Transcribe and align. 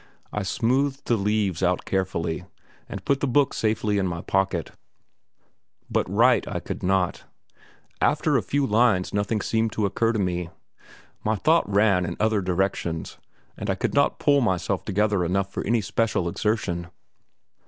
I 0.33 0.41
smoothed 0.41 1.05
the 1.05 1.15
leaves 1.15 1.61
out 1.61 1.85
carefully, 1.85 2.43
and 2.89 3.05
put 3.05 3.19
the 3.19 3.27
book 3.27 3.53
safely 3.53 3.99
into 3.99 4.09
my 4.09 4.21
pocket. 4.21 4.71
But 5.91 6.09
write 6.09 6.47
I 6.47 6.59
could 6.59 6.81
not. 6.81 7.25
After 8.01 8.35
a 8.35 8.41
few 8.41 8.65
lines 8.65 9.13
nothing 9.13 9.41
seemed 9.41 9.73
to 9.73 9.85
occur 9.85 10.11
to 10.13 10.17
me; 10.17 10.49
my 11.23 11.35
thought 11.35 11.69
ran 11.71 12.03
in 12.03 12.17
other 12.19 12.41
directions, 12.41 13.19
and 13.55 13.69
I 13.69 13.75
could 13.75 13.93
not 13.93 14.17
pull 14.17 14.41
myself 14.41 14.85
together 14.85 15.23
enough 15.23 15.51
for 15.53 15.63
any 15.65 15.81
special 15.81 16.27
exertion. 16.27 16.87